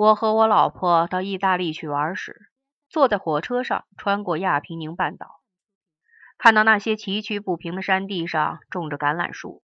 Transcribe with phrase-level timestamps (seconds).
[0.00, 2.50] 我和我老婆到意大利去玩时，
[2.88, 5.42] 坐在火车上穿过亚平宁半岛，
[6.38, 9.62] 看到那些崎岖不平的山地上种着橄榄树，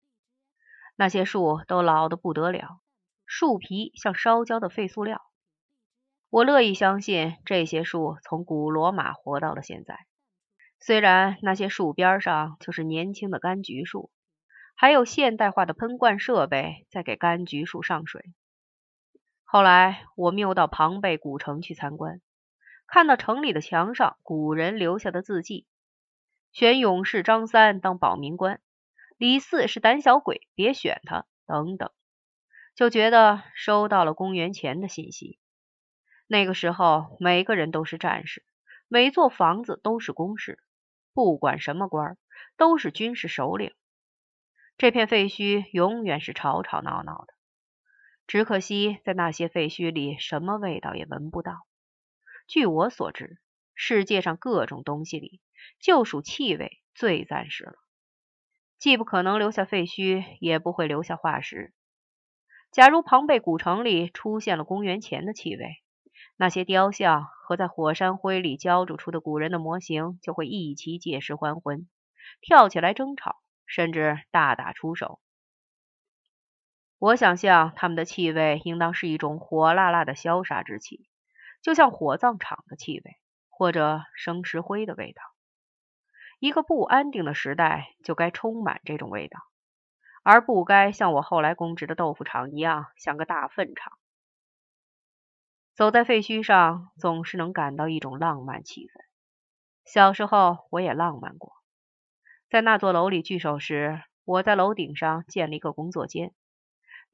[0.96, 2.80] 那些树都老得不得了，
[3.28, 5.22] 树皮像烧焦的废塑料。
[6.32, 10.00] 我乐意相信这些树从古罗马活到了现在，
[10.80, 14.10] 虽然那些树边上就是年轻的柑橘树，
[14.76, 18.34] 还有现代化的喷灌设备在给柑橘树上水。
[19.54, 22.22] 后来我们又到庞贝古城去参观，
[22.88, 25.68] 看到城里的墙上古人留下的字迹，
[26.52, 28.60] 选勇士张三当保民官，
[29.16, 31.92] 李四是胆小鬼，别选他，等等，
[32.74, 35.38] 就觉得收到了公元前的信息。
[36.26, 38.44] 那个时候，每个人都是战士，
[38.88, 40.58] 每座房子都是工事，
[41.14, 42.18] 不管什么官，
[42.58, 43.72] 都是军事首领。
[44.80, 47.36] 这片废墟永远是吵吵闹闹的，
[48.28, 51.68] 只可惜在那些废墟里，什么味道也闻不到。
[52.48, 53.40] 据我所知，
[53.76, 55.42] 世界上各种东西里，
[55.80, 57.76] 就属气味最暂时了，
[58.80, 61.74] 既不可能留下废墟，也不会留下化石。
[62.72, 65.78] 假如庞贝古城里出现了公元前的气味，
[66.38, 71.88] 那些雕像和在火山灰里浇筑出的古人的模型就会一起借尸还魂，
[72.42, 75.20] 跳起来争吵，甚至大打出手。
[77.04, 81.10] 我想象他们的气味应当是一种火辣辣的消杀之气，
[81.62, 83.18] 就像火葬场的气味，
[83.50, 85.22] 或者生石灰的味道。
[86.40, 89.42] 一个不安定的时代就该充满这种味道，
[90.24, 93.92] 而不该像我后来供职的豆腐厂一样，像个大粪场。
[95.76, 98.92] 走在废墟上，总是能感到一种浪漫气氛。
[99.84, 101.52] 小时候我也浪漫过，
[102.50, 106.34] 在那座楼里聚首时，我在楼顶上建了一个工作间，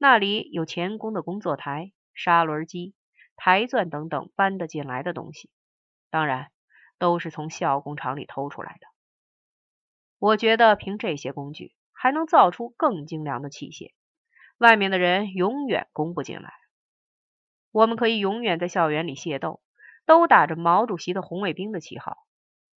[0.02, 2.94] 那里有钳工的工作台、砂轮机、
[3.36, 5.50] 台钻等等搬得进来的东西，
[6.08, 6.50] 当然
[6.98, 8.86] 都是从校工厂里偷出来的。
[10.18, 13.92] 我觉得凭这些工具，还能造出更精良的器械，
[14.56, 16.50] 外面的人永远攻不进来。
[17.70, 19.60] 我们可以永远在校园里械斗，
[20.06, 22.16] 都打着毛主席的红卫兵的旗号，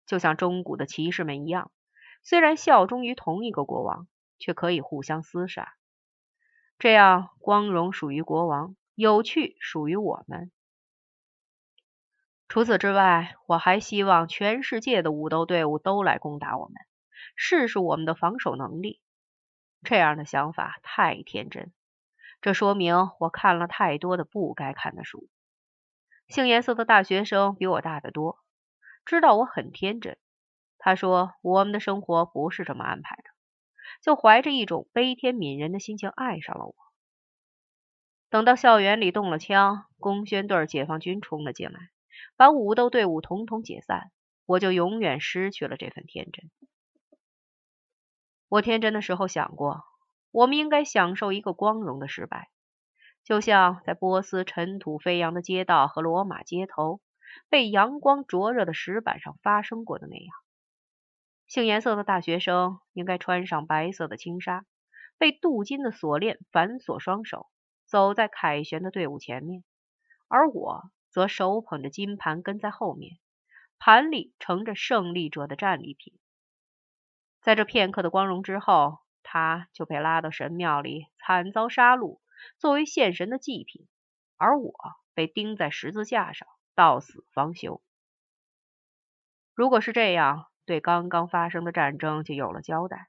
[0.06, 1.72] 就像中古的骑士们一样。
[2.22, 5.74] 虽然效忠于同一个国王，却可以互相厮杀。
[6.84, 10.52] 这样，光荣属于国王，有趣属于我们。
[12.50, 16.76] 除此之外，我还希望全世界的武斗队伍都来攻打我们，
[17.38, 19.00] 试试我们的防守能力。
[19.84, 21.72] 这样的想法太天真。
[22.42, 25.30] 这说明我看了太多的不该看的书。
[26.28, 28.40] 杏颜色的大学生比我大得多，
[29.06, 30.18] 知道我很天真。
[30.78, 33.33] 他说我们的生活不是这么安排的，
[34.02, 36.76] 就怀着一种悲天悯人的心情爱上了我。
[38.30, 41.80] 等到校园里动了枪，工宣队、解放军冲了进来，
[42.36, 44.12] 把武斗队伍统统解散，
[44.46, 46.50] 我就永远失去了这份天真。
[48.50, 49.84] 我天真的时候想过。
[50.32, 52.50] 我们应该享受一个光荣的失败，
[53.24, 57.02] 就像在波斯尘土飞扬的街道和罗马街头
[57.50, 60.43] 被阳光灼热的石板上发生过的那样。
[61.54, 64.66] 杏颜色的大学生应该穿上白色的轻纱，
[65.20, 67.46] 被镀金的锁链反锁双手，
[67.86, 69.64] 走在凯旋的队伍前面，
[70.28, 73.20] 而我则手捧着金盘跟在后面，
[73.78, 76.18] 盘里盛着胜利者的战利品。
[77.40, 78.98] 在这片刻的光荣之后。
[79.26, 82.20] 他就被拉到神庙里，惨遭杀戮，
[82.58, 83.88] 作为献神的祭品；
[84.38, 84.74] 而我
[85.14, 87.82] 被钉在十字架上，到死方休。
[89.56, 93.08] 如果是这样，对刚刚发生的战争就有了交代。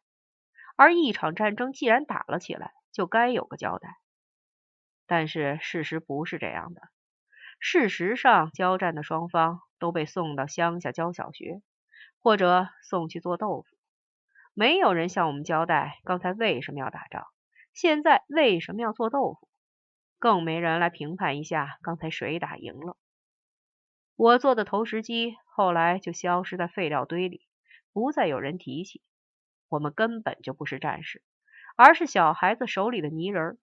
[0.76, 3.96] 而一场战争既然打了起来，就该有个交代。
[5.06, 6.80] 但是事实不是这样的。
[7.60, 11.62] 事实上，交战的双方都被送到乡下教小学，
[12.20, 13.76] 或者送去做豆腐。
[14.52, 17.24] 没有人向我们交代刚才为什么要打仗，
[17.72, 19.48] 现在为什么要做豆腐，
[20.18, 22.96] 更没人来评判一下刚才谁打赢了。
[24.16, 27.46] 我做的投石机后来就消失在废料堆里，
[27.92, 29.02] 不再有人提起。
[29.68, 31.22] 我们根本就不是战士，
[31.76, 33.58] 而是小孩子手里的泥人，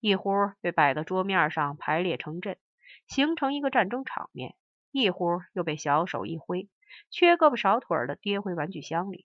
[0.00, 2.58] 一忽被摆到桌面上排列成阵，
[3.06, 4.56] 形成一个战争场面；
[4.90, 6.68] 一忽又被小手一挥，
[7.10, 9.24] 缺胳膊少腿的跌回玩具箱里。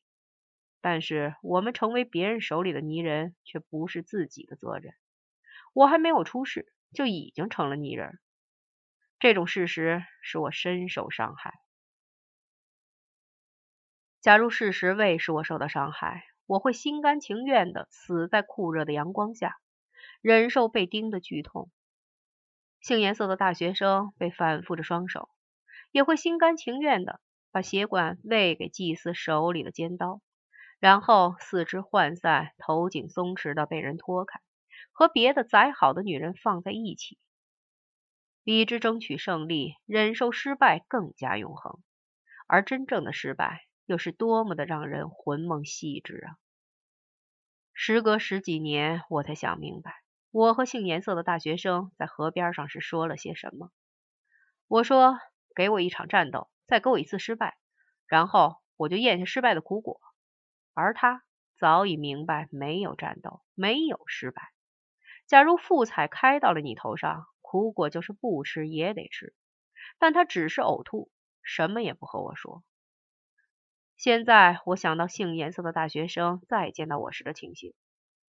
[0.80, 4.94] 但是我们成为别人手里的泥人，却不是自己的责任。
[5.74, 8.20] 我还没有出世，就已经成了泥人，
[9.26, 11.56] 这种事实使我深受伤害。
[14.22, 19.58] 假如事实未使我受到伤害，我会心甘情愿的死在酷热的阳光下，
[20.22, 21.72] 忍受被钉的剧痛。
[22.82, 25.28] 杏颜色的大学生被反复着双手，
[25.92, 27.20] 也会心甘情愿的
[27.52, 30.22] 把血管喂给祭司手里的尖刀，
[30.80, 34.40] 然后四肢涣散、头颈松弛的被人拖开，
[34.92, 37.18] 和别的宰好的女人放在一起。
[38.46, 41.82] 比之争取胜利，忍受失败更加永恒，
[42.46, 46.38] 而真正的失败又是多么的让人魂梦细致啊！
[47.74, 49.96] 时隔十几年，我才想明白，
[50.30, 53.72] 我和杏颜色的大学生在河边上是说了些什么。
[54.68, 55.18] 我说
[55.56, 57.58] ：“给我一场战斗，再给我一次失败，
[58.06, 60.00] 然后我就咽下失败的苦果。”
[60.76, 61.24] 而他
[61.58, 64.52] 早已明白，没有战斗，没有失败。
[65.26, 69.34] 假如富彩开到了你头上，苦果就是不吃也得吃。
[69.98, 71.12] 但他只是呕吐，
[71.44, 72.64] 什么也不和我说。
[73.96, 77.74] 现在我想到杏颜色的大学生再见到我时的情形，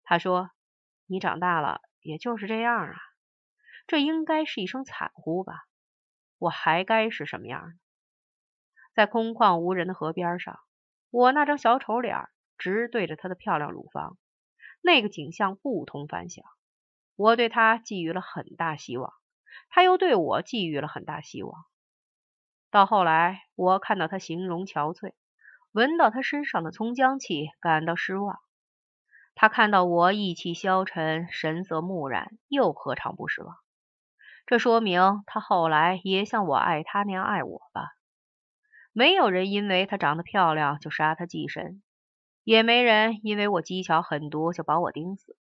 [0.03, 0.49] 他说
[1.07, 2.95] ：“你长大了，也就是这样啊。”
[3.87, 5.67] 这应该是一声惨呼吧？
[6.37, 7.79] 我还该是什么样？
[8.93, 10.59] 在空旷无人的河边上，
[11.09, 12.27] 我那张小丑脸
[12.57, 14.17] 直对着他的漂亮乳房，
[14.81, 16.43] 那个景象不同凡响。
[17.15, 19.13] 我对他寄予了很大希望，
[19.69, 21.65] 他又对我寄予了很大希望。
[22.71, 25.13] 到后来，我看到他形容憔悴。
[25.71, 28.39] 闻到他身上的葱姜气，感到失望。
[29.35, 33.57] 他看到我意气消沉，神色木然，又何尝不失望？
[34.45, 37.95] 这说明他后来也像我爱他那样爱我吧？
[38.91, 41.81] 没有人因为她长得漂亮就杀她祭神，
[42.43, 45.35] 也没人因为我技巧狠毒就把我钉死。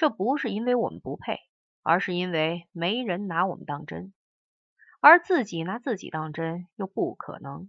[0.00, 1.40] 这不是因为我们不配，
[1.82, 4.14] 而是因为没人拿我们当真，
[5.02, 7.68] 而自己拿自己当真又不可能。